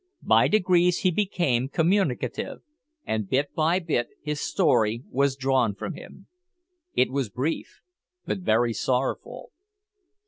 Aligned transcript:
By 0.23 0.47
degrees 0.47 1.01
he 1.01 1.11
became 1.11 1.69
communicative, 1.69 2.63
and, 3.05 3.29
bit 3.29 3.53
by 3.53 3.77
bit, 3.77 4.07
his 4.23 4.41
story 4.41 5.03
was 5.11 5.35
drawn 5.35 5.75
from 5.75 5.93
him. 5.93 6.25
It 6.95 7.11
was 7.11 7.29
brief, 7.29 7.81
but 8.25 8.39
very 8.39 8.73
sorrowful. 8.73 9.51